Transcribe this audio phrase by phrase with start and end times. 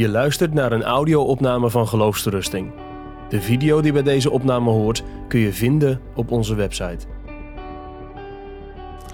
[0.00, 2.72] Je luistert naar een audio-opname van Geloofsterusting.
[3.28, 7.06] De video die bij deze opname hoort kun je vinden op onze website.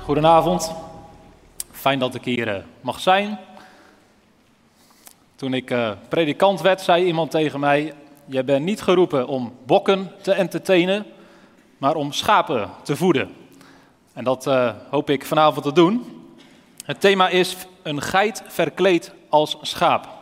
[0.00, 0.74] Goedenavond.
[1.70, 3.38] Fijn dat ik hier eh, mag zijn.
[5.36, 7.94] Toen ik eh, predikant werd, zei iemand tegen mij:
[8.24, 11.06] Jij bent niet geroepen om bokken te entertainen,
[11.78, 13.30] maar om schapen te voeden.
[14.12, 16.04] En dat eh, hoop ik vanavond te doen.
[16.84, 20.15] Het thema is een geit verkleed als schaap.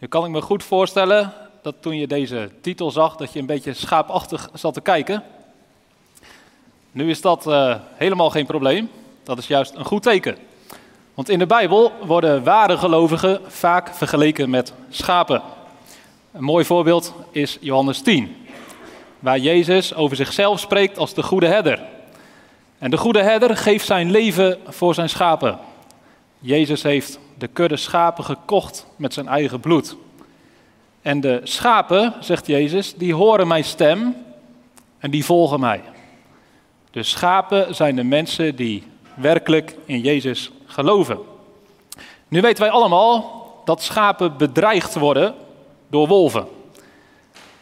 [0.00, 1.32] Nu kan ik me goed voorstellen
[1.62, 5.22] dat toen je deze titel zag, dat je een beetje schaapachtig zat te kijken.
[6.92, 8.90] Nu is dat uh, helemaal geen probleem.
[9.22, 10.36] Dat is juist een goed teken.
[11.14, 15.42] Want in de Bijbel worden ware gelovigen vaak vergeleken met schapen.
[16.32, 18.36] Een mooi voorbeeld is Johannes 10,
[19.18, 21.82] waar Jezus over zichzelf spreekt als de goede herder.
[22.78, 25.58] En de goede herder geeft zijn leven voor zijn schapen.
[26.38, 29.96] Jezus heeft de kudde schapen gekocht met zijn eigen bloed.
[31.02, 34.16] En de schapen, zegt Jezus, die horen mijn stem
[34.98, 35.80] en die volgen mij.
[36.90, 41.18] De schapen zijn de mensen die werkelijk in Jezus geloven.
[42.28, 45.34] Nu weten wij allemaal dat schapen bedreigd worden
[45.88, 46.46] door wolven.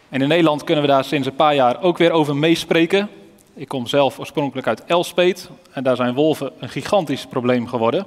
[0.09, 3.09] En in Nederland kunnen we daar sinds een paar jaar ook weer over meespreken.
[3.53, 8.05] Ik kom zelf oorspronkelijk uit Elspet en daar zijn wolven een gigantisch probleem geworden.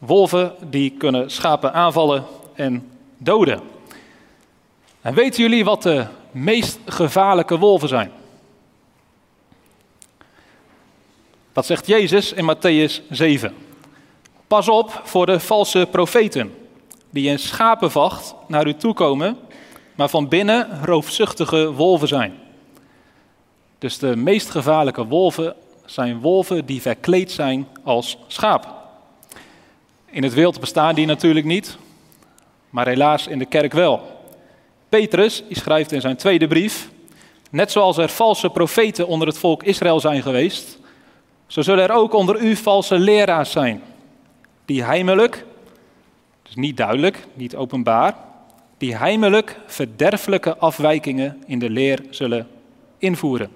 [0.00, 3.60] Wolven die kunnen schapen aanvallen en doden.
[5.00, 8.12] En weten jullie wat de meest gevaarlijke wolven zijn?
[11.52, 13.54] Dat zegt Jezus in Matthäus 7.
[14.46, 16.54] Pas op voor de valse profeten,
[17.10, 19.38] die in schapenvacht naar u toe komen,
[19.94, 22.38] maar van binnen roofzuchtige wolven zijn.
[23.78, 28.79] Dus de meest gevaarlijke wolven zijn wolven die verkleed zijn als schaap.
[30.10, 31.78] In het wild bestaan die natuurlijk niet,
[32.70, 34.18] maar helaas in de kerk wel.
[34.88, 36.90] Petrus schrijft in zijn tweede brief,
[37.50, 40.78] net zoals er valse profeten onder het volk Israël zijn geweest,
[41.46, 43.82] zo zullen er ook onder u valse leraars zijn,
[44.64, 45.44] die heimelijk,
[46.42, 48.14] dus niet duidelijk, niet openbaar,
[48.78, 52.48] die heimelijk verderfelijke afwijkingen in de leer zullen
[52.98, 53.50] invoeren.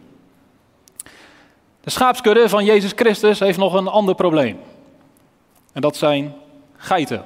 [1.80, 4.58] De schaapskudde van Jezus Christus heeft nog een ander probleem.
[5.72, 6.34] En dat zijn
[6.84, 7.24] geiten.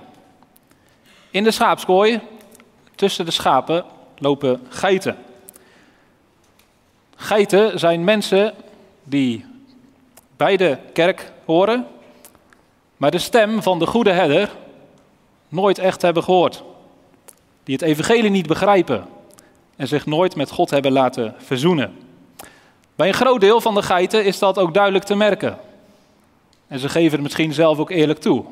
[1.30, 2.20] In de schaapskooi,
[2.94, 3.84] tussen de schapen,
[4.18, 5.16] lopen geiten.
[7.16, 8.54] Geiten zijn mensen
[9.04, 9.44] die
[10.36, 11.86] bij de kerk horen,
[12.96, 14.50] maar de stem van de goede herder
[15.48, 16.62] nooit echt hebben gehoord.
[17.64, 19.06] Die het evangelie niet begrijpen
[19.76, 21.96] en zich nooit met God hebben laten verzoenen.
[22.94, 25.58] Bij een groot deel van de geiten is dat ook duidelijk te merken.
[26.66, 28.44] En ze geven het misschien zelf ook eerlijk toe.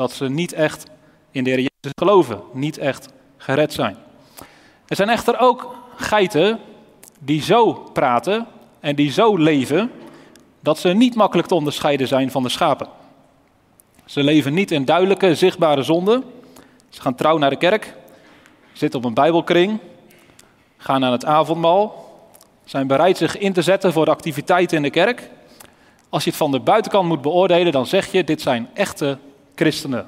[0.00, 0.86] Dat ze niet echt
[1.30, 3.96] in de Heer Jezus geloven, niet echt gered zijn.
[4.86, 6.58] Er zijn echter ook geiten
[7.18, 8.46] die zo praten
[8.80, 9.90] en die zo leven
[10.60, 12.88] dat ze niet makkelijk te onderscheiden zijn van de schapen.
[14.04, 16.22] Ze leven niet in duidelijke, zichtbare zonde.
[16.88, 17.94] Ze gaan trouw naar de kerk,
[18.72, 19.78] zitten op een bijbelkring,
[20.76, 22.04] gaan aan het avondmaal,
[22.64, 25.30] zijn bereid zich in te zetten voor de activiteiten in de kerk.
[26.08, 29.18] Als je het van de buitenkant moet beoordelen, dan zeg je, dit zijn echte
[29.60, 30.06] christenen.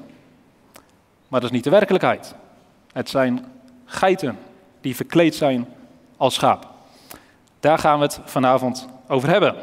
[1.27, 2.35] Maar dat is niet de werkelijkheid.
[2.93, 3.45] Het zijn
[3.85, 4.37] geiten
[4.81, 5.67] die verkleed zijn
[6.17, 6.67] als schaap.
[7.59, 9.55] Daar gaan we het vanavond over hebben.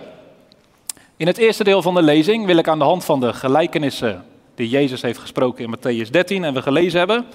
[1.16, 4.24] In het eerste deel van de lezing wil ik aan de hand van de gelijkenissen
[4.54, 7.26] die Jezus heeft gesproken in Matthäus 13 en we gelezen hebben,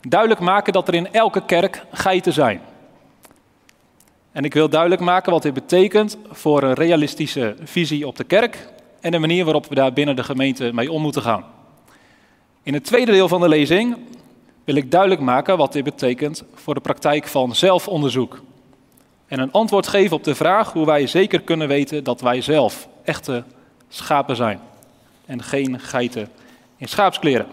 [0.00, 2.60] duidelijk maken dat er in elke kerk geiten zijn.
[4.32, 8.68] En ik wil duidelijk maken wat dit betekent voor een realistische visie op de kerk
[9.00, 11.44] en de manier waarop we daar binnen de gemeente mee om moeten gaan.
[12.62, 13.96] In het tweede deel van de lezing
[14.64, 18.40] wil ik duidelijk maken wat dit betekent voor de praktijk van zelfonderzoek.
[19.26, 22.88] En een antwoord geven op de vraag hoe wij zeker kunnen weten dat wij zelf
[23.04, 23.44] echte
[23.88, 24.60] schapen zijn
[25.26, 26.28] en geen geiten
[26.76, 27.46] in schaapskleren.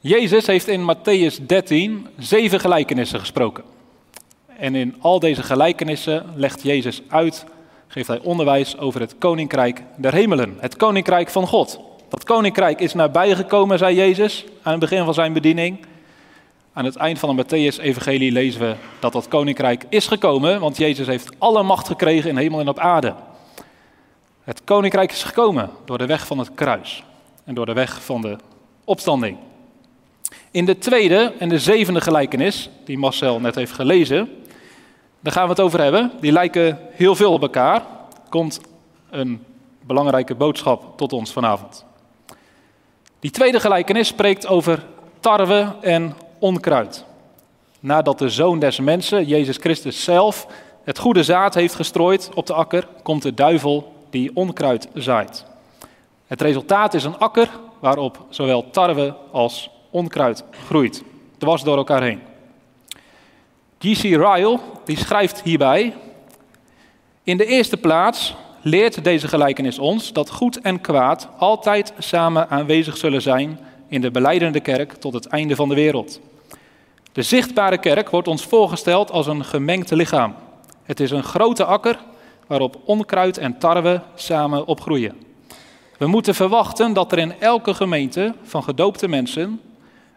[0.00, 3.64] Jezus heeft in Matthäus 13 zeven gelijkenissen gesproken.
[4.46, 7.44] En in al deze gelijkenissen legt Jezus uit,
[7.86, 11.80] geeft hij onderwijs over het koninkrijk der hemelen, het koninkrijk van God.
[12.12, 15.86] Dat koninkrijk is nabijgekomen, zei Jezus aan het begin van zijn bediening.
[16.72, 21.06] Aan het eind van de Matthäus-evangelie lezen we dat dat koninkrijk is gekomen, want Jezus
[21.06, 23.14] heeft alle macht gekregen in hemel en op aarde.
[24.44, 27.04] Het koninkrijk is gekomen door de weg van het kruis
[27.44, 28.36] en door de weg van de
[28.84, 29.36] opstanding.
[30.50, 34.28] In de tweede en de zevende gelijkenis, die Marcel net heeft gelezen,
[35.20, 36.12] daar gaan we het over hebben.
[36.20, 37.82] Die lijken heel veel op elkaar.
[38.28, 38.60] Komt
[39.10, 39.44] een
[39.80, 41.90] belangrijke boodschap tot ons vanavond.
[43.22, 44.84] Die tweede gelijkenis spreekt over
[45.20, 47.04] tarwe en onkruid.
[47.80, 50.46] Nadat de zoon des mensen, Jezus Christus zelf,
[50.84, 55.44] het goede zaad heeft gestrooid op de akker, komt de duivel die onkruid zaait.
[56.26, 57.48] Het resultaat is een akker
[57.80, 61.02] waarop zowel tarwe als onkruid groeit,
[61.38, 62.20] dwars door elkaar heen.
[63.78, 64.02] G.C.
[64.02, 65.94] Ryle die schrijft hierbij:
[67.22, 72.96] In de eerste plaats leert deze gelijkenis ons dat goed en kwaad altijd samen aanwezig
[72.96, 76.20] zullen zijn in de beleidende kerk tot het einde van de wereld.
[77.12, 80.34] De zichtbare kerk wordt ons voorgesteld als een gemengd lichaam.
[80.82, 81.98] Het is een grote akker
[82.46, 85.16] waarop onkruid en tarwe samen opgroeien.
[85.98, 89.60] We moeten verwachten dat er in elke gemeente van gedoopte mensen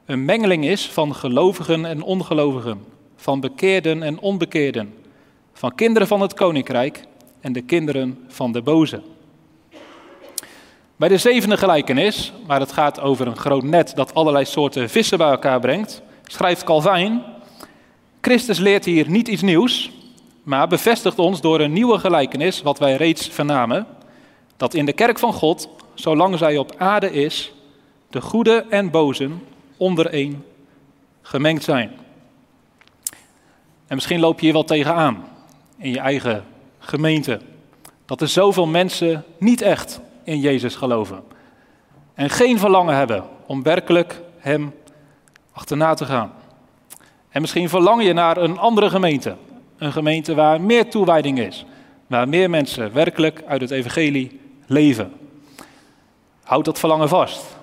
[0.05, 4.93] een mengeling is van gelovigen en ongelovigen, van bekeerden en onbekeerden,
[5.53, 7.03] van kinderen van het koninkrijk
[7.45, 9.01] en de kinderen van de boze.
[10.95, 15.17] Bij de zevende gelijkenis, waar het gaat over een groot net dat allerlei soorten vissen
[15.17, 17.23] bij elkaar brengt, schrijft Calvijn:
[18.21, 19.91] Christus leert hier niet iets nieuws,
[20.43, 23.87] maar bevestigt ons door een nieuwe gelijkenis, wat wij reeds vernamen,
[24.57, 27.53] dat in de kerk van God, zolang zij op aarde is,
[28.09, 29.41] de goede en bozen
[29.77, 30.43] ondereen
[31.21, 31.91] gemengd zijn.
[33.87, 35.27] En misschien loop je hier wel tegenaan
[35.77, 36.53] in je eigen
[36.87, 37.39] gemeente.
[38.05, 41.23] Dat er zoveel mensen niet echt in Jezus geloven.
[42.13, 44.73] En geen verlangen hebben om werkelijk Hem
[45.51, 46.31] achterna te gaan.
[47.29, 49.35] En misschien verlang je naar een andere gemeente.
[49.77, 51.65] Een gemeente waar meer toewijding is.
[52.07, 55.13] Waar meer mensen werkelijk uit het evangelie leven.
[56.43, 57.57] Houd dat verlangen vast.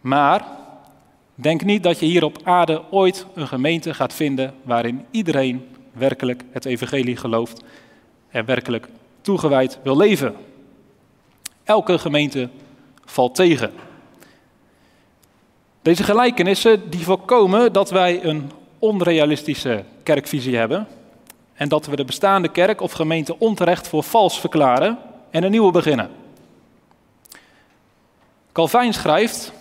[0.00, 0.46] Maar
[1.34, 6.42] denk niet dat je hier op aarde ooit een gemeente gaat vinden waarin iedereen werkelijk
[6.50, 7.62] het evangelie gelooft
[8.28, 8.88] en werkelijk
[9.20, 10.34] toegewijd wil leven.
[11.64, 12.48] Elke gemeente
[13.04, 13.72] valt tegen.
[15.82, 20.86] Deze gelijkenissen die voorkomen dat wij een onrealistische kerkvisie hebben
[21.54, 24.98] en dat we de bestaande kerk of gemeente onterecht voor vals verklaren
[25.30, 26.10] en een nieuwe beginnen.
[28.52, 29.52] Calvijn schrijft,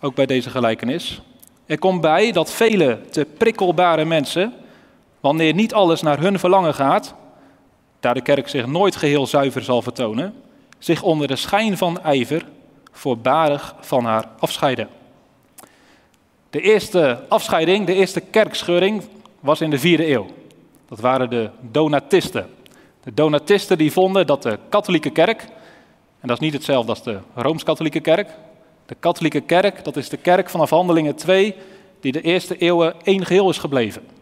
[0.00, 1.20] ook bij deze gelijkenis,
[1.66, 4.54] er komt bij dat vele te prikkelbare mensen,
[5.20, 7.14] wanneer niet alles naar hun verlangen gaat,
[8.00, 10.34] daar de kerk zich nooit geheel zuiver zal vertonen,
[10.78, 12.44] zich onder de schijn van ijver
[12.92, 14.88] voorbarig van haar afscheiden.
[16.50, 19.02] De eerste afscheiding, de eerste kerkscheuring,
[19.40, 20.26] was in de vierde eeuw.
[20.88, 22.46] Dat waren de Donatisten.
[23.02, 25.42] De Donatisten die vonden dat de katholieke kerk,
[26.20, 28.28] en dat is niet hetzelfde als de Rooms-Katholieke kerk,
[28.86, 31.54] de katholieke kerk, dat is de kerk vanaf Handelingen 2,
[32.00, 34.17] die de eerste eeuwen één geheel is gebleven.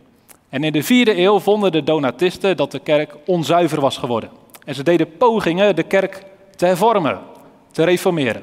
[0.48, 4.30] En in de vierde eeuw vonden de Donatisten dat de kerk onzuiver was geworden.
[4.64, 6.22] En ze deden pogingen de kerk
[6.56, 7.18] te hervormen,
[7.70, 8.42] te reformeren.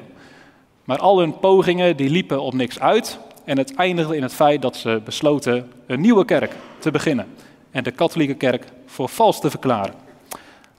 [0.84, 4.62] Maar al hun pogingen die liepen op niks uit en het eindigde in het feit
[4.62, 7.26] dat ze besloten een nieuwe kerk te beginnen
[7.70, 9.94] en de katholieke kerk voor vals te verklaren.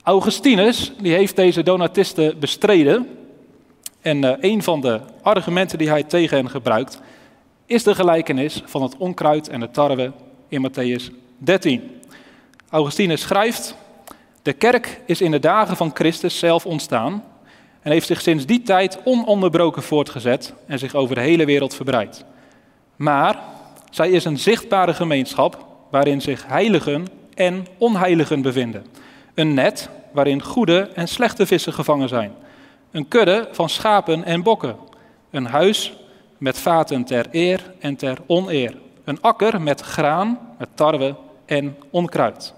[0.02, 3.08] Augustinus die heeft deze donatisten bestreden
[4.00, 7.00] en uh, een van de argumenten die hij tegen hen gebruikt
[7.66, 10.12] is de gelijkenis van het onkruid en de tarwe
[10.48, 11.90] in Matthäus 13.
[12.70, 13.76] Augustinus schrijft:
[14.42, 17.24] De kerk is in de dagen van Christus zelf ontstaan
[17.82, 22.24] en heeft zich sinds die tijd ononderbroken voortgezet en zich over de hele wereld verbreid.
[22.96, 23.38] Maar
[23.90, 28.86] zij is een zichtbare gemeenschap waarin zich heiligen en onheiligen bevinden.
[29.34, 32.32] Een net waarin goede en slechte vissen gevangen zijn.
[32.90, 34.76] Een kudde van schapen en bokken.
[35.30, 35.92] Een huis
[36.38, 38.74] met vaten ter eer en ter oneer.
[39.06, 42.54] Een akker met graan, met tarwe en onkruid.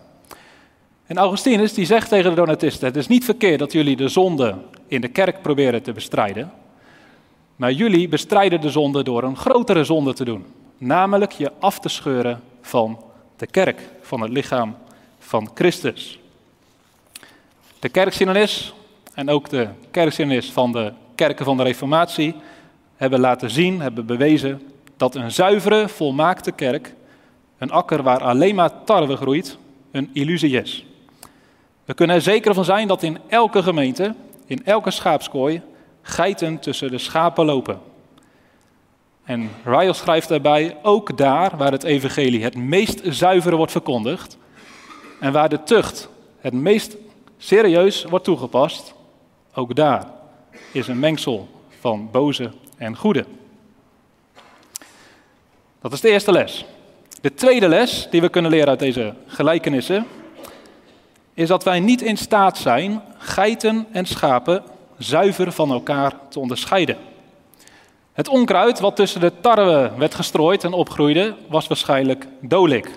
[1.07, 4.55] En Augustinus die zegt tegen de Donatisten: Het is niet verkeerd dat jullie de zonde
[4.87, 6.52] in de kerk proberen te bestrijden.
[7.57, 10.45] Maar jullie bestrijden de zonde door een grotere zonde te doen.
[10.78, 13.02] Namelijk je af te scheuren van
[13.37, 14.76] de kerk, van het lichaam
[15.19, 16.19] van Christus.
[17.78, 18.75] De kerksynonis
[19.14, 22.35] en ook de kerksynonis van de kerken van de Reformatie
[22.97, 24.62] hebben laten zien, hebben bewezen
[24.99, 26.95] dat een zuivere, volmaakte kerk,
[27.59, 29.59] een akker waar alleen maar tarwe groeit,
[29.90, 30.87] een illusie is.
[31.85, 34.14] We kunnen er zeker van zijn dat in elke gemeente,
[34.47, 35.62] in elke schaapskooi,
[36.02, 37.81] geiten tussen de schapen lopen.
[39.25, 44.38] En Ryle schrijft daarbij, ook daar waar het evangelie het meest zuivere wordt verkondigd
[45.21, 46.09] en waar de tucht
[46.40, 46.97] het meest
[47.37, 48.95] serieus wordt toegepast,
[49.55, 50.07] ook daar
[50.73, 51.49] is een mengsel
[51.81, 53.25] van boze en goede.
[55.80, 56.64] Dat is de eerste les.
[57.20, 60.06] De tweede les die we kunnen leren uit deze gelijkenissen
[61.35, 64.62] is dat wij niet in staat zijn geiten en schapen
[64.99, 66.97] zuiver van elkaar te onderscheiden.
[68.12, 72.90] Het onkruid wat tussen de tarwe werd gestrooid en opgroeide, was waarschijnlijk dolik.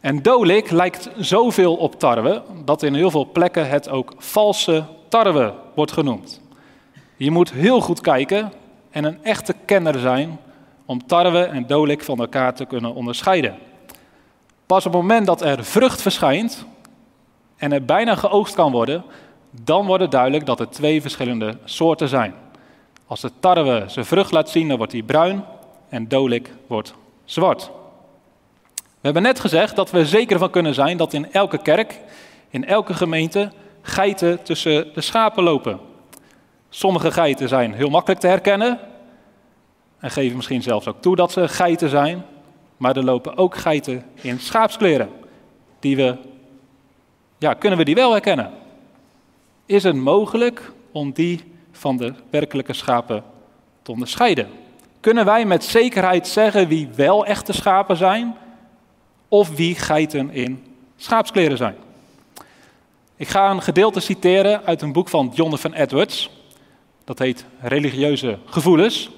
[0.00, 5.52] En dolik lijkt zoveel op tarwe dat in heel veel plekken het ook valse tarwe
[5.74, 6.40] wordt genoemd.
[7.16, 8.52] Je moet heel goed kijken
[8.90, 10.38] en een echte kenner zijn
[10.86, 13.54] om tarwe en dolik van elkaar te kunnen onderscheiden.
[14.66, 16.66] Pas op het moment dat er vrucht verschijnt
[17.56, 19.04] en er bijna geoogst kan worden,
[19.50, 22.34] dan wordt het duidelijk dat er twee verschillende soorten zijn.
[23.06, 25.44] Als de tarwe zijn vrucht laat zien, dan wordt die bruin
[25.88, 27.70] en dolik wordt zwart.
[28.74, 32.00] We hebben net gezegd dat we er zeker van kunnen zijn dat in elke kerk,
[32.48, 35.80] in elke gemeente, geiten tussen de schapen lopen.
[36.68, 38.78] Sommige geiten zijn heel makkelijk te herkennen
[40.04, 42.24] en geven misschien zelfs ook toe dat ze geiten zijn,
[42.76, 45.08] maar er lopen ook geiten in schaapskleren.
[45.80, 46.16] Die we,
[47.38, 48.50] ja, kunnen we die wel herkennen?
[49.66, 51.40] Is het mogelijk om die
[51.72, 53.24] van de werkelijke schapen
[53.82, 54.48] te onderscheiden?
[55.00, 58.36] Kunnen wij met zekerheid zeggen wie wel echte schapen zijn
[59.28, 60.64] of wie geiten in
[60.96, 61.76] schaapskleren zijn?
[63.16, 66.30] Ik ga een gedeelte citeren uit een boek van Jonathan Edwards.
[67.04, 69.10] Dat heet Religieuze Gevoelens.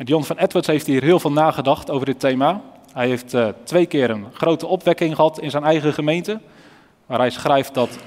[0.00, 2.60] En Jonathan Edwards heeft hier heel veel nagedacht over dit thema.
[2.92, 6.40] Hij heeft uh, twee keer een grote opwekking gehad in zijn eigen gemeente.
[7.06, 7.98] Waar hij schrijft dat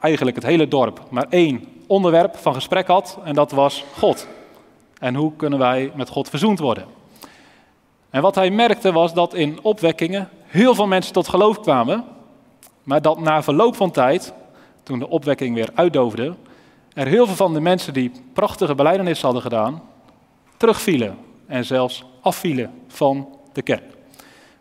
[0.00, 3.18] eigenlijk het hele dorp maar één onderwerp van gesprek had.
[3.24, 4.28] En dat was God.
[4.98, 6.84] En hoe kunnen wij met God verzoend worden?
[8.10, 12.04] En wat hij merkte was dat in opwekkingen heel veel mensen tot geloof kwamen.
[12.82, 14.32] Maar dat na verloop van tijd,
[14.82, 16.34] toen de opwekking weer uitdoofde,
[16.92, 19.82] er heel veel van de mensen die prachtige beleidenis hadden gedaan,
[20.64, 23.82] terugvielen en zelfs afvielen van de kerk.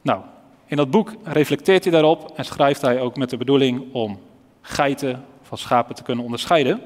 [0.01, 0.21] Nou,
[0.65, 4.19] in dat boek reflecteert hij daarop en schrijft hij ook met de bedoeling om
[4.61, 6.81] geiten van schapen te kunnen onderscheiden.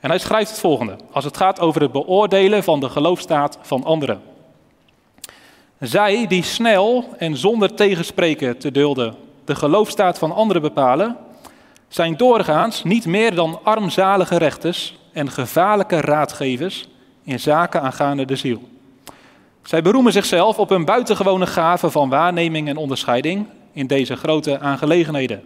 [0.00, 3.84] En hij schrijft het volgende, als het gaat over het beoordelen van de geloofstaat van
[3.84, 4.20] anderen.
[5.80, 9.14] Zij die snel en zonder tegenspreken te dulden
[9.44, 11.16] de geloofstaat van anderen bepalen,
[11.88, 16.88] zijn doorgaans niet meer dan armzalige rechters en gevaarlijke raadgevers
[17.28, 18.68] in zaken aangaande de ziel.
[19.62, 25.42] Zij beroemen zichzelf op een buitengewone gave van waarneming en onderscheiding in deze grote aangelegenheden,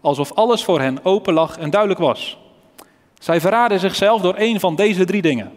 [0.00, 2.38] alsof alles voor hen open lag en duidelijk was.
[3.18, 5.52] Zij verraden zichzelf door een van deze drie dingen.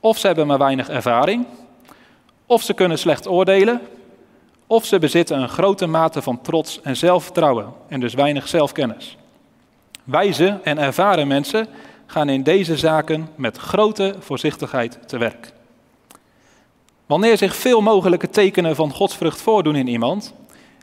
[0.00, 1.46] Of ze hebben maar weinig ervaring,
[2.46, 3.80] of ze kunnen slecht oordelen,
[4.66, 9.16] of ze bezitten een grote mate van trots en zelfvertrouwen en dus weinig zelfkennis.
[10.04, 11.68] Wijze en ervaren mensen
[12.12, 15.52] gaan in deze zaken met grote voorzichtigheid te werk.
[17.06, 20.34] Wanneer zich veel mogelijke tekenen van godsvrucht voordoen in iemand,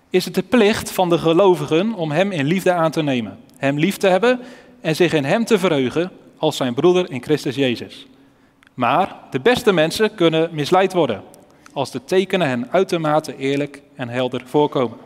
[0.10, 3.78] is het de plicht van de gelovigen om hem in liefde aan te nemen, hem
[3.80, 4.40] lief te hebben
[4.82, 8.08] en zich in hem te verheugen als zijn broeder in Christus Jezus.
[8.74, 11.24] Maar de beste mensen kunnen misleid worden
[11.74, 14.98] als de tekenen hen uitermate eerlijk en helder voorkomen.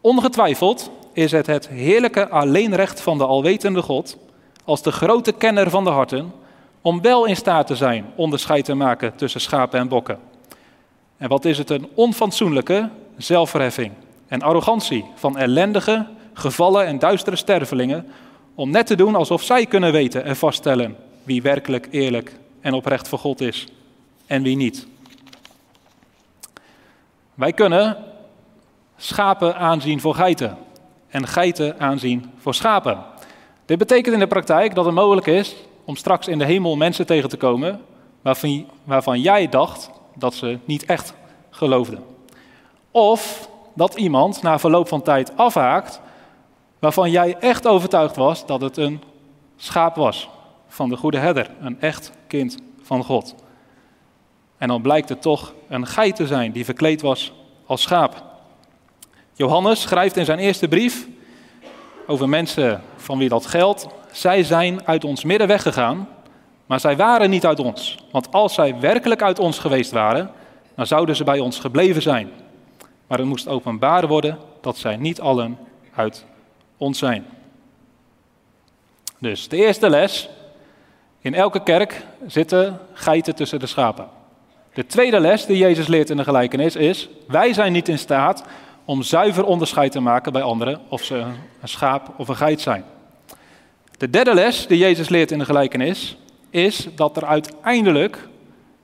[0.00, 4.16] Ongetwijfeld is het het heerlijke alleenrecht van de alwetende God,
[4.70, 6.32] als de grote kenner van de harten,
[6.80, 10.18] om wel in staat te zijn onderscheid te maken tussen schapen en bokken.
[11.16, 13.92] En wat is het een onfatsoenlijke zelfverheffing
[14.28, 18.06] en arrogantie van ellendige, gevallen en duistere stervelingen
[18.54, 23.08] om net te doen alsof zij kunnen weten en vaststellen wie werkelijk eerlijk en oprecht
[23.08, 23.66] voor God is
[24.26, 24.86] en wie niet.
[27.34, 27.96] Wij kunnen
[28.96, 30.56] schapen aanzien voor geiten
[31.08, 32.98] en geiten aanzien voor schapen.
[33.70, 37.06] Dit betekent in de praktijk dat het mogelijk is om straks in de hemel mensen
[37.06, 37.80] tegen te komen
[38.22, 41.14] waarvan, waarvan jij dacht dat ze niet echt
[41.50, 42.04] geloofden.
[42.90, 46.00] Of dat iemand na verloop van tijd afhaakt
[46.78, 49.02] waarvan jij echt overtuigd was dat het een
[49.56, 50.28] schaap was
[50.68, 53.34] van de goede herder, een echt kind van God.
[54.58, 57.32] En dan blijkt het toch een geit te zijn die verkleed was
[57.66, 58.24] als schaap.
[59.34, 61.08] Johannes schrijft in zijn eerste brief
[62.10, 63.86] over mensen van wie dat geldt.
[64.12, 66.08] Zij zijn uit ons midden weggegaan,
[66.66, 67.98] maar zij waren niet uit ons.
[68.10, 70.30] Want als zij werkelijk uit ons geweest waren,
[70.74, 72.30] dan zouden ze bij ons gebleven zijn.
[73.06, 75.58] Maar het moest openbaar worden dat zij niet allen
[75.94, 76.24] uit
[76.76, 77.26] ons zijn.
[79.18, 80.28] Dus de eerste les.
[81.20, 84.08] In elke kerk zitten geiten tussen de schapen.
[84.74, 88.44] De tweede les die Jezus leert in de gelijkenis is: wij zijn niet in staat
[88.84, 91.14] om zuiver onderscheid te maken bij anderen of ze
[91.60, 92.84] een schaap of een geit zijn.
[93.98, 96.16] De derde les die Jezus leert in de gelijkenis
[96.50, 98.28] is dat er uiteindelijk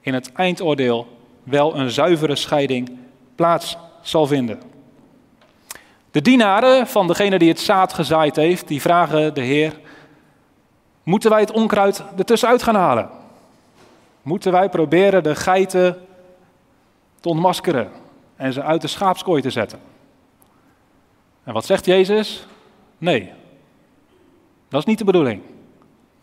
[0.00, 1.06] in het eindoordeel
[1.42, 2.98] wel een zuivere scheiding
[3.34, 4.60] plaats zal vinden.
[6.10, 9.80] De dienaren van degene die het zaad gezaaid heeft, die vragen de Heer:
[11.02, 13.10] Moeten wij het onkruid ertussenuit gaan halen?
[14.26, 16.06] moeten wij proberen de geiten
[17.20, 17.90] te ontmaskeren
[18.36, 19.78] en ze uit de schaapskooi te zetten.
[21.44, 22.46] En wat zegt Jezus?
[22.98, 23.32] Nee,
[24.68, 25.42] dat is niet de bedoeling.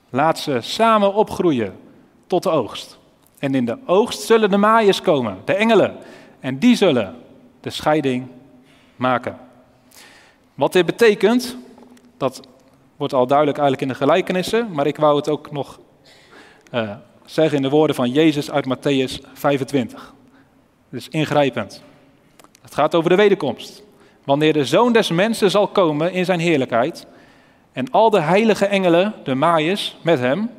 [0.10, 1.76] Laat ze samen opgroeien
[2.28, 3.00] tot de oogst.
[3.40, 5.98] En in de oogst zullen de maaiers komen, de engelen.
[6.40, 7.16] En die zullen
[7.62, 8.28] de scheiding
[8.96, 9.38] maken.
[10.54, 11.58] Wat dit betekent,
[12.18, 12.42] dat
[12.98, 15.80] wordt al duidelijk eigenlijk in de gelijkenissen, maar ik wou het ook nog
[16.72, 16.92] uh,
[17.26, 20.14] zeggen in de woorden van Jezus uit Matthäus 25.
[20.92, 21.84] is ingrijpend.
[22.64, 23.84] Het gaat over de wederkomst.
[24.24, 27.06] Wanneer de zoon des mensen zal komen in zijn heerlijkheid
[27.72, 30.50] en al de heilige engelen, de maaiers, met hem,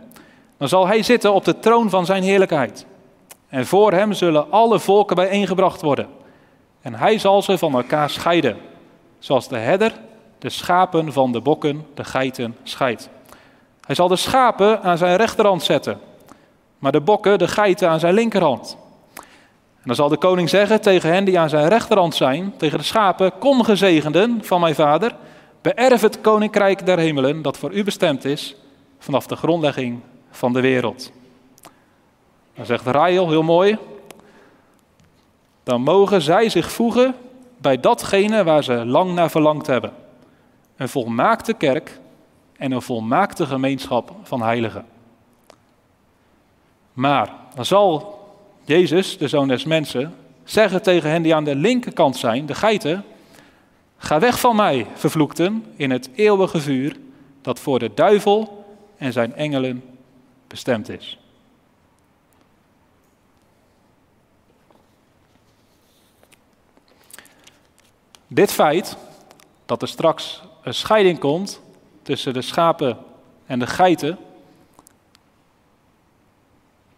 [0.56, 2.87] dan zal hij zitten op de troon van zijn heerlijkheid.
[3.49, 6.08] En voor hem zullen alle volken bijeengebracht worden.
[6.80, 8.56] En hij zal ze van elkaar scheiden,
[9.18, 9.92] zoals de herder
[10.38, 13.08] de schapen van de bokken, de geiten, scheidt.
[13.87, 16.00] Hij zal de schapen aan zijn rechterhand zetten,
[16.78, 18.76] maar de bokken, de geiten, aan zijn linkerhand.
[19.84, 22.84] En dan zal de koning zeggen tegen hen die aan zijn rechterhand zijn, tegen de
[22.84, 25.14] schapen, kom gezegenden van mijn vader,
[25.60, 28.56] beërf het koninkrijk der hemelen dat voor u bestemd is
[28.98, 30.00] vanaf de grondlegging
[30.30, 31.12] van de wereld.
[32.54, 33.78] Dan zegt Rael heel mooi,
[35.62, 37.14] dan mogen zij zich voegen
[37.58, 39.92] bij datgene waar ze lang naar verlangd hebben.
[40.76, 42.00] Een volmaakte kerk
[42.56, 44.86] en een volmaakte gemeenschap van heiligen.
[46.92, 48.13] Maar dan zal
[48.64, 53.04] Jezus, de zoon des mensen, zeggen tegen hen die aan de linkerkant zijn, de geiten,
[53.97, 56.97] ga weg van mij, vervloekten, in het eeuwige vuur
[57.42, 58.64] dat voor de duivel
[58.97, 59.83] en zijn engelen
[60.47, 61.18] bestemd is.
[68.26, 68.97] Dit feit,
[69.66, 71.61] dat er straks een scheiding komt
[72.02, 72.99] tussen de schapen
[73.47, 74.18] en de geiten,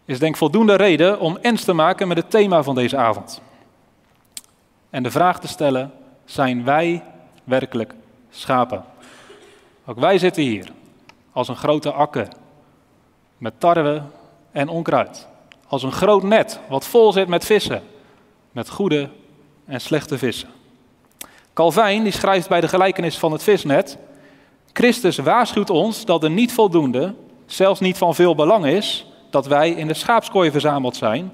[0.07, 3.41] is denk voldoende reden om ens te maken met het thema van deze avond.
[4.91, 5.93] En de vraag te stellen,
[6.25, 7.03] zijn wij
[7.45, 7.95] werkelijk
[8.31, 8.85] schapen?
[9.87, 10.69] Ook wij zitten hier
[11.33, 12.29] als een grote akker
[13.39, 14.03] met tarwe
[14.53, 15.29] en onkruid.
[15.69, 17.83] Als een groot net wat vol zit met vissen,
[18.53, 19.09] met goede
[19.65, 20.49] en slechte vissen.
[21.53, 23.99] Calvijn die schrijft bij de gelijkenis van het visnet:
[24.73, 27.15] Christus waarschuwt ons dat er niet voldoende,
[27.47, 31.33] zelfs niet van veel belang is, dat wij in de schaapskooi verzameld zijn,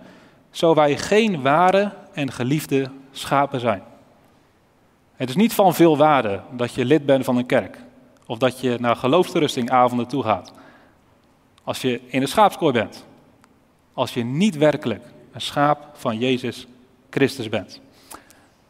[0.50, 3.83] zo wij geen ware en geliefde schapen zijn.
[5.14, 7.78] Het is niet van veel waarde dat je lid bent van een kerk
[8.26, 10.52] of dat je naar geloofsterustingavonden toe gaat.
[11.64, 13.05] Als je in de schaapskooi bent,
[13.94, 16.66] als je niet werkelijk een schaap van Jezus
[17.11, 17.81] Christus bent.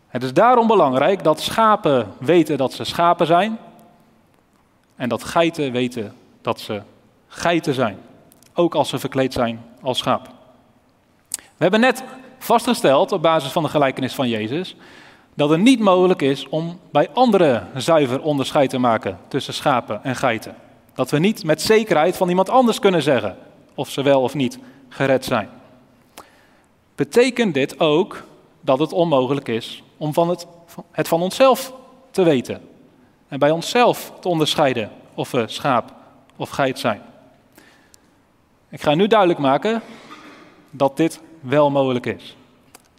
[0.08, 3.58] Het is daarom belangrijk dat schapen weten dat ze schapen zijn
[4.96, 6.82] en dat geiten weten dat ze
[7.28, 7.98] geiten zijn,
[8.54, 10.28] ook als ze verkleed zijn als schaap.
[11.30, 12.04] We hebben net
[12.38, 14.76] vastgesteld op basis van de gelijkenis van Jezus
[15.34, 20.16] dat het niet mogelijk is om bij anderen zuiver onderscheid te maken tussen schapen en
[20.16, 20.54] geiten.
[20.94, 23.36] Dat we niet met zekerheid van iemand anders kunnen zeggen
[23.74, 25.48] of ze wel of niet gered zijn.
[26.94, 28.22] Betekent dit ook
[28.60, 30.46] dat het onmogelijk is om van het,
[30.90, 31.72] het van onszelf
[32.10, 32.60] te weten.
[33.28, 35.92] En bij onszelf te onderscheiden of we schaap
[36.36, 37.02] of geit zijn.
[38.72, 39.82] Ik ga nu duidelijk maken
[40.70, 42.36] dat dit wel mogelijk is.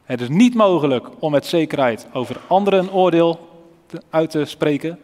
[0.04, 3.50] Het is niet mogelijk om met zekerheid over anderen een oordeel
[4.10, 5.00] uit te spreken,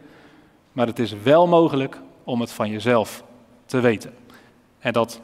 [0.72, 3.22] maar het is wel mogelijk om het van jezelf
[3.66, 4.14] te weten.
[4.78, 5.20] En dat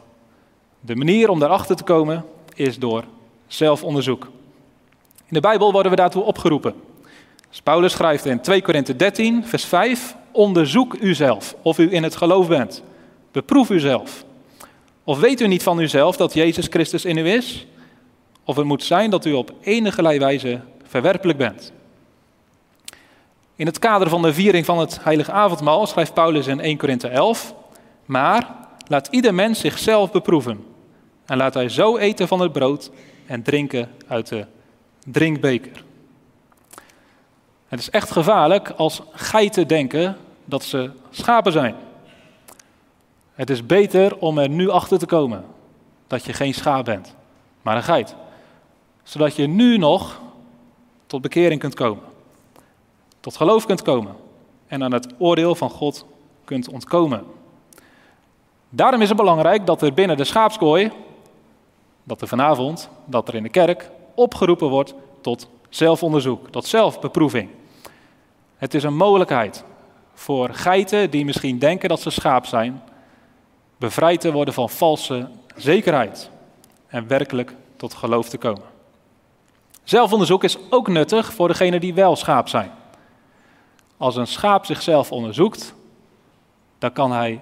[0.80, 3.04] de manier om daarachter te komen is door
[3.46, 4.24] zelfonderzoek.
[5.16, 6.74] In de Bijbel worden we daartoe opgeroepen.
[7.48, 12.16] Dus Paulus schrijft in 2 Korinthe 13, vers 5: Onderzoek uzelf of u in het
[12.16, 12.82] geloof bent.
[13.32, 14.24] Beproef uzelf.
[15.06, 17.66] Of weet u niet van uzelf dat Jezus Christus in u is?
[18.44, 21.72] Of het moet zijn dat u op enige wijze verwerpelijk bent.
[23.56, 27.08] In het kader van de viering van het heilige avondmaal schrijft Paulus in 1 Korinthe
[27.08, 27.54] 11:
[28.04, 30.64] Maar laat ieder mens zichzelf beproeven.
[31.26, 32.90] En laat hij zo eten van het brood
[33.26, 34.46] en drinken uit de
[35.04, 35.84] drinkbeker.
[37.68, 41.74] Het is echt gevaarlijk als geiten denken dat ze schapen zijn.
[43.36, 45.44] Het is beter om er nu achter te komen
[46.06, 47.14] dat je geen schaap bent,
[47.62, 48.14] maar een geit.
[49.02, 50.20] Zodat je nu nog
[51.06, 52.02] tot bekering kunt komen,
[53.20, 54.14] tot geloof kunt komen
[54.66, 56.06] en aan het oordeel van God
[56.44, 57.24] kunt ontkomen.
[58.68, 60.90] Daarom is het belangrijk dat er binnen de schaapskooi,
[62.02, 67.48] dat er vanavond, dat er in de kerk opgeroepen wordt tot zelfonderzoek, tot zelfbeproeving.
[68.56, 69.64] Het is een mogelijkheid
[70.14, 72.82] voor geiten die misschien denken dat ze schaap zijn,
[73.76, 76.30] bevrijd te worden van valse zekerheid.
[76.86, 78.62] en werkelijk tot geloof te komen.
[79.84, 82.70] Zelfonderzoek is ook nuttig voor degenen die wel schaap zijn.
[83.96, 85.74] Als een schaap zichzelf onderzoekt,
[86.78, 87.40] dan kan hij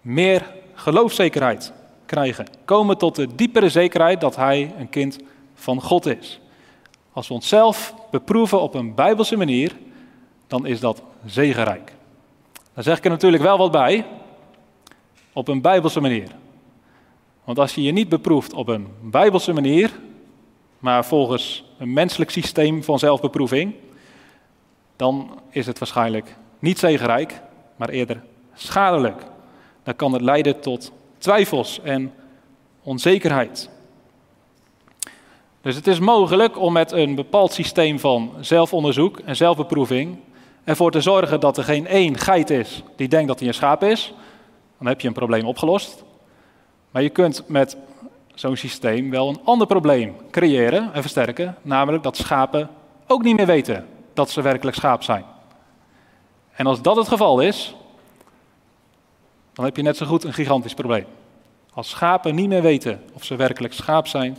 [0.00, 1.72] meer geloofzekerheid
[2.06, 2.46] krijgen.
[2.64, 5.18] Komen tot de diepere zekerheid dat hij een kind
[5.54, 6.40] van God is.
[7.12, 9.76] Als we onszelf beproeven op een bijbelse manier,
[10.46, 11.92] dan is dat zegenrijk.
[12.74, 14.06] Daar zeg ik er natuurlijk wel wat bij.
[15.32, 16.28] Op een bijbelse manier.
[17.44, 19.90] Want als je je niet beproeft op een bijbelse manier,
[20.78, 23.74] maar volgens een menselijk systeem van zelfbeproeving,
[24.96, 27.40] dan is het waarschijnlijk niet zegenrijk,
[27.76, 28.22] maar eerder
[28.54, 29.22] schadelijk.
[29.82, 32.12] Dan kan het leiden tot twijfels en
[32.82, 33.70] onzekerheid.
[35.60, 40.16] Dus het is mogelijk om met een bepaald systeem van zelfonderzoek en zelfbeproeving
[40.64, 43.82] ervoor te zorgen dat er geen één geit is die denkt dat hij een schaap
[43.82, 44.12] is.
[44.82, 46.04] Dan heb je een probleem opgelost.
[46.90, 47.76] Maar je kunt met
[48.34, 52.70] zo'n systeem wel een ander probleem creëren en versterken, namelijk dat schapen
[53.06, 55.24] ook niet meer weten dat ze werkelijk schaap zijn.
[56.52, 57.74] En als dat het geval is,
[59.52, 61.06] dan heb je net zo goed een gigantisch probleem.
[61.72, 64.38] Als schapen niet meer weten of ze werkelijk schaap zijn,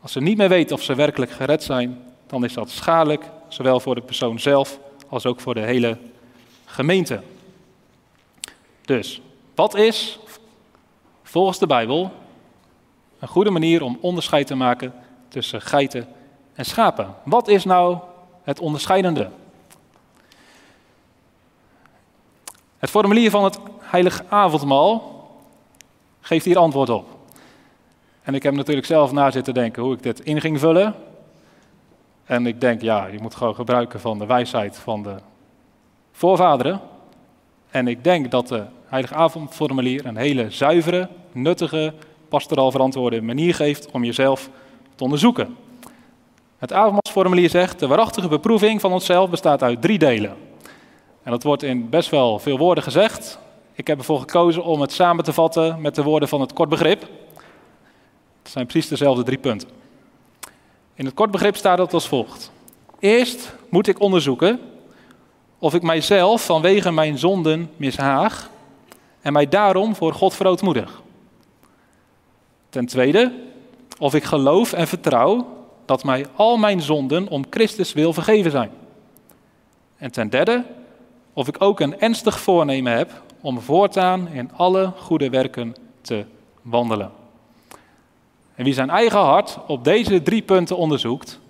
[0.00, 3.80] als ze niet meer weten of ze werkelijk gered zijn, dan is dat schadelijk, zowel
[3.80, 5.98] voor de persoon zelf als ook voor de hele
[6.64, 7.22] gemeente.
[8.84, 9.22] Dus,
[9.54, 10.18] wat is
[11.22, 12.12] volgens de Bijbel
[13.18, 14.94] een goede manier om onderscheid te maken
[15.28, 16.06] tussen geiten
[16.54, 17.14] en schapen?
[17.24, 17.98] Wat is nou
[18.42, 19.30] het onderscheidende?
[22.78, 25.12] Het formulier van het heilig avondmaal
[26.20, 27.06] geeft hier antwoord op.
[28.22, 30.94] En ik heb natuurlijk zelf na zitten denken hoe ik dit in ging vullen.
[32.24, 35.16] En ik denk, ja, je moet gewoon gebruiken van de wijsheid van de
[36.12, 36.80] voorvaderen.
[37.70, 38.64] En ik denk dat de
[38.94, 41.94] heilige avondformulier een hele zuivere, nuttige,
[42.28, 44.50] pastoraal verantwoorde manier geeft om jezelf
[44.94, 45.56] te onderzoeken.
[46.58, 50.36] Het avondmaalsformulier zegt, de waarachtige beproeving van onszelf bestaat uit drie delen.
[51.22, 53.38] En dat wordt in best wel veel woorden gezegd.
[53.72, 56.68] Ik heb ervoor gekozen om het samen te vatten met de woorden van het kort
[56.68, 57.00] begrip.
[58.42, 59.68] Het zijn precies dezelfde drie punten.
[60.94, 62.52] In het kort begrip staat het als volgt.
[62.98, 64.60] Eerst moet ik onderzoeken
[65.58, 68.52] of ik mijzelf vanwege mijn zonden mishaag
[69.24, 71.02] en mij daarom voor God verootmoedig.
[72.68, 73.32] Ten tweede,
[73.98, 75.46] of ik geloof en vertrouw
[75.84, 78.70] dat mij al mijn zonden om Christus wil vergeven zijn.
[79.96, 80.64] En ten derde,
[81.32, 86.24] of ik ook een ernstig voornemen heb om voortaan in alle goede werken te
[86.62, 87.10] wandelen.
[88.54, 91.40] En wie zijn eigen hart op deze drie punten onderzoekt,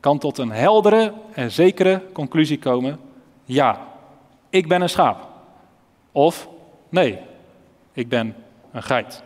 [0.00, 3.00] kan tot een heldere en zekere conclusie komen:
[3.44, 3.86] ja,
[4.48, 5.28] ik ben een schaap.
[6.12, 6.48] Of
[6.90, 7.18] nee,
[7.92, 8.34] ik ben
[8.72, 9.22] een geit.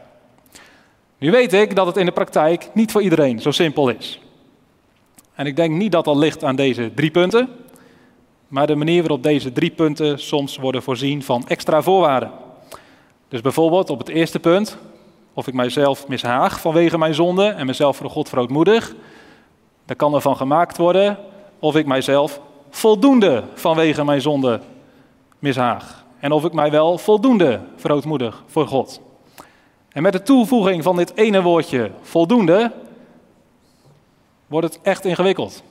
[1.19, 4.21] Nu weet ik dat het in de praktijk niet voor iedereen zo simpel is.
[5.35, 7.49] En ik denk niet dat dat ligt aan deze drie punten,
[8.49, 12.31] maar de manier waarop deze drie punten soms worden voorzien van extra voorwaarden.
[13.29, 14.79] Dus bijvoorbeeld op het eerste punt,
[15.33, 18.95] of ik mijzelf mishaag vanwege mijn zonde en mezelf voor God verootmoedig,
[19.85, 21.19] dan kan er van gemaakt worden
[21.59, 24.61] of ik mijzelf voldoende vanwege mijn zonde
[25.39, 26.04] mishaag.
[26.25, 29.01] En of ik mij wel voldoende verootmoedig voor God.
[29.89, 32.73] En met de toevoeging van dit ene woordje voldoende
[34.47, 35.63] wordt het echt ingewikkeld.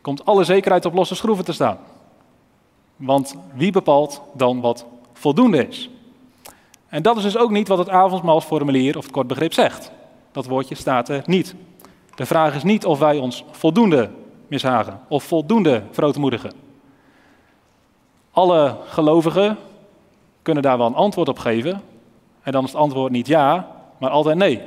[0.00, 1.78] Komt alle zekerheid op losse schroeven te staan.
[2.96, 5.90] Want wie bepaalt dan wat voldoende is?
[6.88, 9.90] En dat is dus ook niet wat het avondmaalsformulier of het kort begrip zegt.
[10.32, 11.54] Dat woordje staat er niet.
[12.14, 14.10] De vraag is niet of wij ons voldoende
[14.46, 16.69] mishagen of voldoende verootmoedigen.
[18.40, 19.58] Alle gelovigen
[20.42, 21.82] kunnen daar wel een antwoord op geven.
[22.42, 24.62] En dan is het antwoord niet ja, maar altijd nee.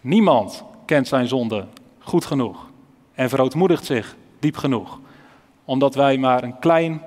[0.00, 1.64] Niemand kent zijn zonde
[1.98, 2.66] goed genoeg
[3.14, 4.98] en verootmoedigt zich diep genoeg.
[5.64, 7.02] Omdat wij maar een klein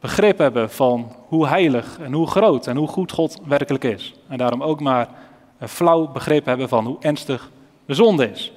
[0.00, 4.14] begrip hebben van hoe heilig en hoe groot en hoe goed God werkelijk is.
[4.28, 5.08] En daarom ook maar
[5.58, 7.50] een flauw begrip hebben van hoe ernstig
[7.86, 8.52] de zonde is.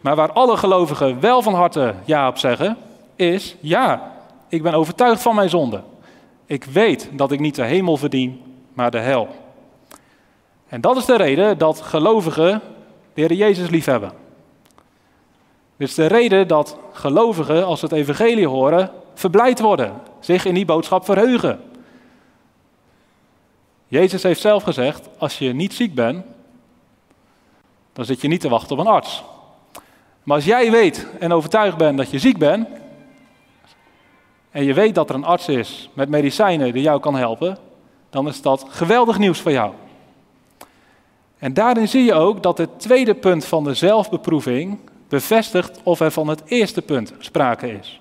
[0.00, 2.76] Maar waar alle gelovigen wel van harte ja op zeggen,
[3.16, 4.12] is ja,
[4.48, 5.82] ik ben overtuigd van mijn zonde.
[6.46, 9.28] Ik weet dat ik niet de hemel verdien, maar de hel.
[10.68, 12.62] En dat is de reden dat gelovigen
[13.14, 14.12] de Heer Jezus liefhebben.
[15.76, 20.54] Dit is de reden dat gelovigen, als ze het evangelie horen, verblijd worden, zich in
[20.54, 21.60] die boodschap verheugen.
[23.88, 26.24] Jezus heeft zelf gezegd, als je niet ziek bent,
[27.92, 29.22] dan zit je niet te wachten op een arts.
[30.22, 32.68] Maar als jij weet en overtuigd bent dat je ziek bent,
[34.56, 37.58] en je weet dat er een arts is met medicijnen die jou kan helpen,
[38.10, 39.72] dan is dat geweldig nieuws voor jou.
[41.38, 46.10] En daarin zie je ook dat het tweede punt van de zelfbeproeving bevestigt of er
[46.10, 48.00] van het eerste punt sprake is.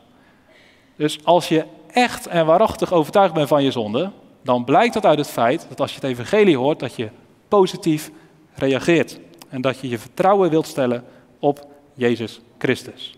[0.95, 5.17] Dus als je echt en waarachtig overtuigd bent van je zonde, dan blijkt dat uit
[5.17, 7.09] het feit dat als je het evangelie hoort, dat je
[7.47, 8.11] positief
[8.53, 9.19] reageert.
[9.49, 11.03] En dat je je vertrouwen wilt stellen
[11.39, 13.15] op Jezus Christus.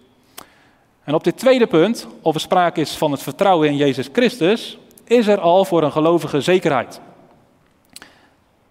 [1.08, 4.78] En op dit tweede punt, of er sprake is van het vertrouwen in Jezus Christus,
[5.04, 7.02] is er al voor een gelovige zekerheid.
[7.94, 8.06] De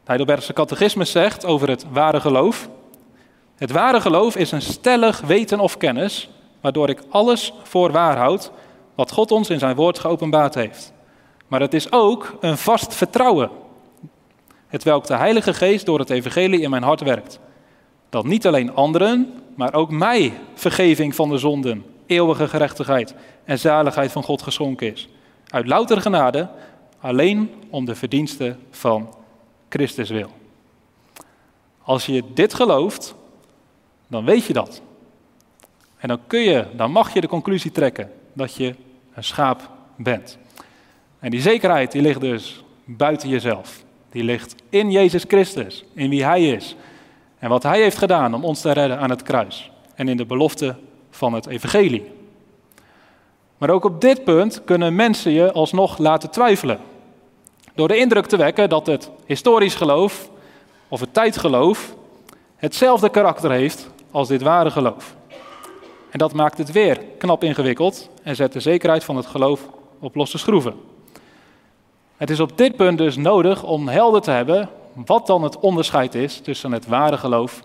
[0.04, 2.68] Heidelbergse catechismus zegt over het ware geloof.
[3.54, 6.28] Het ware geloof is een stellig weten of kennis,
[6.60, 8.50] waardoor ik alles voor waar houd
[8.94, 10.92] wat God ons in zijn woord geopenbaard heeft.
[11.46, 13.50] Maar het is ook een vast vertrouwen,
[14.66, 17.40] het welk de Heilige Geest door het evangelie in mijn hart werkt.
[18.08, 23.14] Dat niet alleen anderen, maar ook mij vergeving van de zonden, eeuwige gerechtigheid
[23.44, 25.08] en zaligheid van God geschonken is.
[25.46, 26.48] Uit louter genade,
[27.00, 29.14] alleen om de verdiensten van
[29.68, 30.30] Christus wil.
[31.82, 33.14] Als je dit gelooft,
[34.08, 34.80] dan weet je dat.
[35.98, 38.74] En dan kun je, dan mag je de conclusie trekken dat je
[39.14, 40.38] een schaap bent.
[41.18, 43.84] En die zekerheid die ligt dus buiten jezelf.
[44.10, 46.76] Die ligt in Jezus Christus, in wie Hij is.
[47.38, 49.70] En wat Hij heeft gedaan om ons te redden aan het kruis.
[49.94, 50.76] En in de belofte
[51.16, 52.12] van het evangelie.
[53.58, 56.78] Maar ook op dit punt kunnen mensen je alsnog laten twijfelen.
[57.74, 60.30] Door de indruk te wekken dat het historisch geloof
[60.88, 61.94] of het tijdgeloof
[62.56, 65.16] hetzelfde karakter heeft als dit ware geloof.
[66.10, 70.14] En dat maakt het weer knap ingewikkeld en zet de zekerheid van het geloof op
[70.14, 70.74] losse schroeven.
[72.16, 76.14] Het is op dit punt dus nodig om helder te hebben wat dan het onderscheid
[76.14, 77.62] is tussen het ware geloof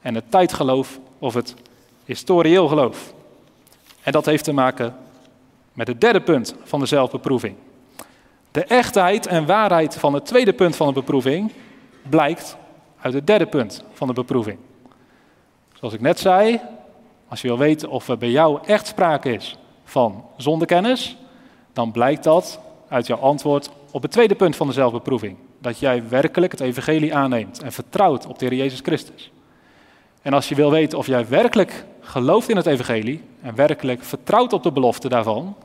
[0.00, 1.54] en het tijdgeloof of het
[2.04, 3.12] historieel geloof.
[4.02, 4.96] En dat heeft te maken
[5.72, 7.56] met het derde punt van de zelfbeproeving.
[8.50, 11.52] De echtheid en waarheid van het tweede punt van de beproeving
[12.08, 12.56] blijkt
[13.00, 14.58] uit het derde punt van de beproeving.
[15.74, 16.60] Zoals ik net zei,
[17.28, 21.16] als je wil weten of er bij jou echt sprake is van zondekennis,
[21.72, 25.36] dan blijkt dat uit jouw antwoord op het tweede punt van de zelfbeproeving.
[25.58, 29.30] Dat jij werkelijk het evangelie aanneemt en vertrouwt op de Heer Jezus Christus.
[30.22, 34.52] En als je wil weten of jij werkelijk gelooft in het evangelie en werkelijk vertrouwt
[34.52, 35.56] op de belofte daarvan,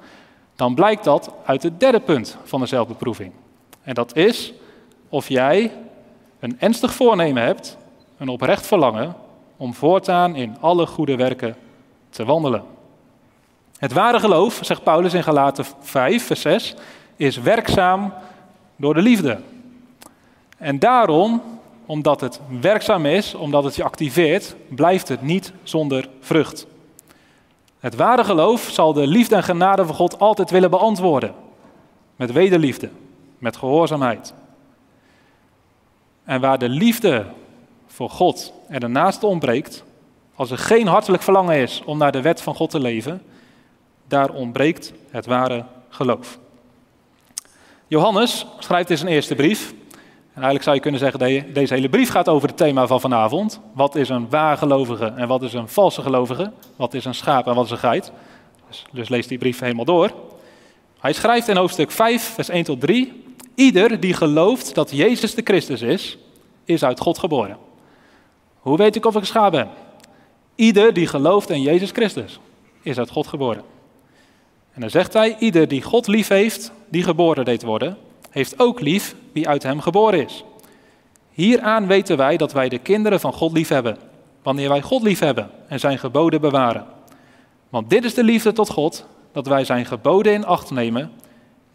[0.56, 3.32] dan blijkt dat uit het derde punt van de zelfbeproeving.
[3.84, 4.54] En dat is
[5.10, 5.72] of jij
[6.39, 7.78] een ernstig voornemen hebt,
[8.18, 9.15] een oprecht verlangen,
[9.58, 11.56] om voortaan in alle goede werken
[12.10, 12.63] te wandelen.
[13.78, 16.76] Het ware geloof, zegt Paulus in Galaten 5, vers 6,
[17.15, 18.13] is werkzaam
[18.76, 19.39] door de liefde.
[20.58, 21.41] En daarom,
[21.86, 26.67] omdat het werkzaam is, omdat het je activeert, blijft het niet zonder vrucht.
[27.80, 31.34] Het ware geloof zal de liefde en genade van God altijd willen beantwoorden.
[32.15, 32.89] Met wederliefde,
[33.38, 34.34] met gehoorzaamheid.
[36.24, 37.26] En waar de liefde
[37.88, 39.84] voor God en de naaste ontbreekt,
[40.36, 43.21] als er geen hartelijk verlangen is om naar de wet van God te leven,
[44.08, 46.39] daar ontbreekt het ware geloof.
[47.88, 49.74] Johannes schrijft in zijn eerste brief,
[50.36, 53.60] en eigenlijk zou je kunnen zeggen, deze hele brief gaat over het thema van vanavond.
[53.74, 56.52] Wat is een waargelovige en wat is een valse gelovige?
[56.76, 58.12] Wat is een schaap en wat is een geit?
[58.67, 60.12] Dus, dus lees die brief helemaal door.
[61.00, 63.24] Hij schrijft in hoofdstuk 5, vers 1 tot 3.
[63.56, 66.17] Ieder die gelooft dat Jezus de Christus is,
[66.65, 67.58] is uit God geboren.
[68.60, 69.69] Hoe weet ik of ik een schaap ben?
[70.56, 72.39] Ieder die gelooft in Jezus Christus,
[72.82, 73.63] is uit God geboren.
[74.74, 77.98] En dan zegt hij, ieder die God lief heeft, die geboren deed worden,
[78.36, 80.43] heeft ook lief wie uit hem geboren is.
[81.32, 83.98] Hieraan weten wij dat wij de kinderen van God lief hebben,
[84.43, 86.86] wanneer wij God lief hebben en zijn geboden bewaren.
[87.69, 91.12] Want dit is de liefde tot God, dat wij zijn geboden in acht nemen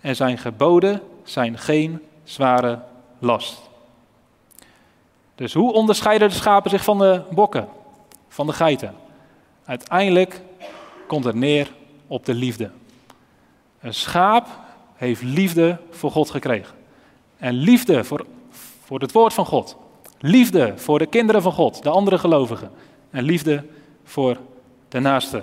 [0.01, 2.79] en zijn geboden zijn geen zware
[3.19, 3.61] last.
[5.35, 7.69] Dus hoe onderscheiden de schapen zich van de bokken,
[8.29, 8.95] van de geiten?
[9.65, 10.41] Uiteindelijk
[11.07, 11.71] komt het neer
[12.07, 12.71] op de liefde.
[13.81, 14.47] Een schaap
[15.01, 16.75] heeft liefde voor God gekregen.
[17.37, 18.27] En liefde voor,
[18.85, 19.77] voor het woord van God.
[20.19, 22.71] Liefde voor de kinderen van God, de andere gelovigen.
[23.11, 23.65] En liefde
[24.05, 24.37] voor
[24.89, 25.43] de naaste.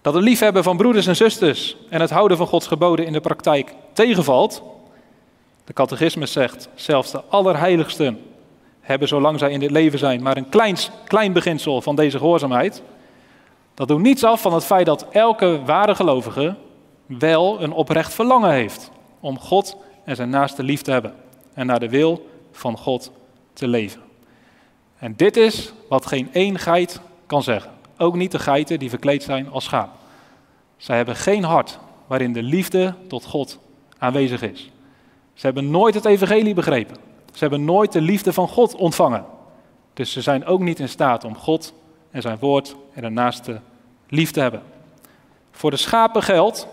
[0.00, 3.20] Dat het liefhebben van broeders en zusters en het houden van Gods geboden in de
[3.20, 4.62] praktijk tegenvalt.
[5.64, 8.20] De catechismus zegt, zelfs de allerheiligsten
[8.80, 12.82] hebben zolang zij in dit leven zijn maar een klein, klein beginsel van deze gehoorzaamheid.
[13.74, 16.56] Dat doet niets af van het feit dat elke ware gelovige
[17.18, 21.14] wel een oprecht verlangen heeft om God en zijn naaste lief te hebben
[21.54, 23.12] en naar de wil van God
[23.52, 24.00] te leven.
[24.98, 27.72] En dit is wat geen één geit kan zeggen.
[27.98, 29.90] Ook niet de geiten die verkleed zijn als schaap.
[30.76, 33.58] Zij hebben geen hart waarin de liefde tot God
[33.98, 34.70] aanwezig is.
[35.34, 36.96] Ze hebben nooit het evangelie begrepen.
[37.32, 39.24] Ze hebben nooit de liefde van God ontvangen.
[39.94, 41.74] Dus ze zijn ook niet in staat om God
[42.10, 43.60] en zijn woord en de naaste
[44.08, 44.62] lief te hebben.
[45.50, 46.68] Voor de schapen geldt,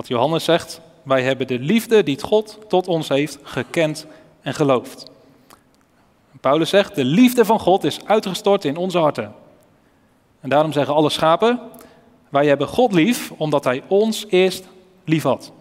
[0.00, 4.06] wat Johannes zegt, wij hebben de liefde die God tot ons heeft gekend
[4.40, 5.10] en geloofd.
[6.40, 9.34] Paulus zegt, de liefde van God is uitgestort in onze harten.
[10.40, 11.60] En daarom zeggen alle schapen,
[12.28, 14.64] wij hebben God lief omdat hij ons eerst
[15.04, 15.52] lief had.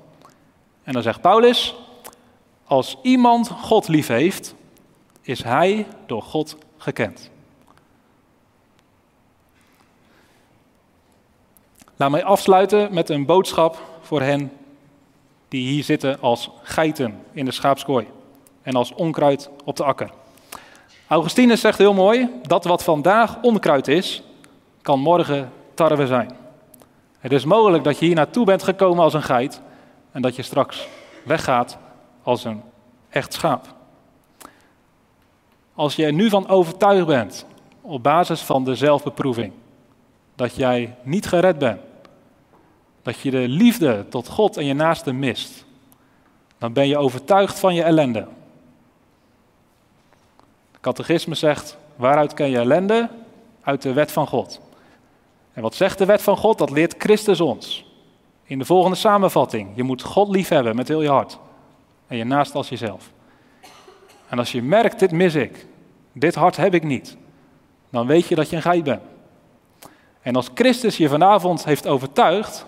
[0.84, 1.76] En dan zegt Paulus,
[2.66, 4.56] als iemand God lief heeft,
[5.22, 7.30] is hij door God gekend.
[11.96, 14.52] Laat mij afsluiten met een boodschap voor hen
[15.48, 18.08] die hier zitten als geiten in de schaapskooi
[18.62, 20.10] en als onkruid op de akker.
[21.08, 24.24] Augustinus zegt heel mooi, dat wat vandaag onkruid is,
[24.82, 26.32] kan morgen tarwe zijn.
[27.20, 29.62] Het is mogelijk dat je hier naartoe bent gekomen als een geit
[30.12, 30.88] en dat je straks
[31.26, 31.78] weggaat
[32.24, 32.62] als een
[33.10, 33.74] echt schaap.
[35.74, 37.46] Als je er nu van overtuigd bent,
[37.82, 39.54] op basis van de zelfbeproeving,
[40.36, 41.80] dat jij niet gered bent,
[43.10, 45.66] dat je de liefde tot God en je naaste mist,
[46.58, 48.28] dan ben je overtuigd van je ellende.
[50.72, 53.10] De catechisme zegt, waaruit ken je ellende?
[53.62, 54.62] Uit de wet van God.
[55.54, 56.58] En wat zegt de wet van God?
[56.58, 57.86] Dat leert Christus ons.
[58.44, 59.70] In de volgende samenvatting.
[59.76, 61.40] Je moet God lief hebben met heel je hart.
[62.08, 63.12] En je naast als jezelf.
[64.28, 65.66] En als je merkt, dit mis ik.
[66.14, 67.18] Dit hart heb ik niet.
[67.90, 69.02] Dan weet je dat je een geit bent.
[70.22, 72.66] En als Christus je vanavond heeft overtuigd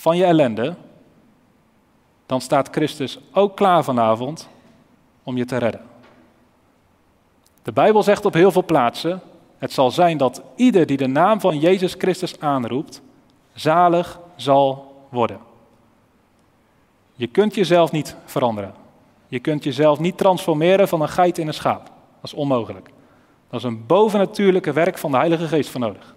[0.00, 0.74] van je ellende,
[2.26, 4.48] dan staat Christus ook klaar vanavond
[5.22, 5.80] om je te redden.
[7.62, 9.20] De Bijbel zegt op heel veel plaatsen,
[9.58, 13.02] het zal zijn dat ieder die de naam van Jezus Christus aanroept,
[13.52, 15.38] zalig zal worden.
[17.14, 18.74] Je kunt jezelf niet veranderen.
[19.28, 21.84] Je kunt jezelf niet transformeren van een geit in een schaap.
[21.84, 22.90] Dat is onmogelijk.
[23.50, 26.14] Dat is een bovennatuurlijke werk van de Heilige Geest voor nodig.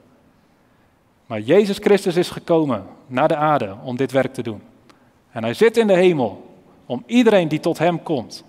[1.34, 4.62] Maar Jezus Christus is gekomen naar de aarde om dit werk te doen.
[5.32, 8.44] En hij zit in de hemel om iedereen die tot hem komt,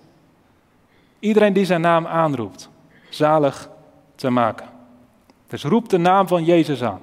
[1.18, 2.68] iedereen die zijn naam aanroept,
[3.08, 3.70] zalig
[4.14, 4.68] te maken.
[5.46, 7.00] Dus roep de naam van Jezus aan.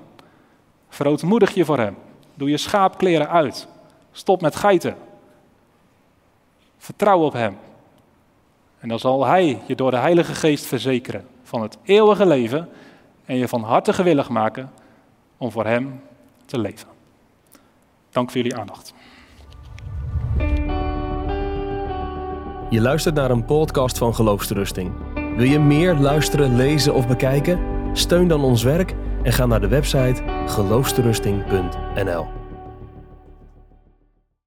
[0.89, 1.97] Verootmoedig je voor hem.
[2.33, 3.67] Doe je schaapkleren uit.
[4.11, 4.95] Stop met geiten.
[6.77, 7.57] Vertrouw op hem.
[8.79, 12.69] En dan zal hij je door de Heilige Geest verzekeren van het eeuwige leven
[13.25, 14.71] en je van harte gewillig maken
[15.41, 16.01] om voor hem
[16.45, 16.87] te leven.
[18.09, 18.93] Dank voor jullie aandacht.
[22.69, 24.91] Je luistert naar een podcast van Geloofsterusting.
[25.13, 27.59] Wil je meer luisteren, lezen of bekijken?
[27.93, 32.40] Steun dan ons werk en ga naar de website geloofsterusting.nl.